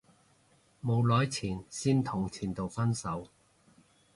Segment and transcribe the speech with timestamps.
[0.83, 3.27] 冇耐前先同前度分手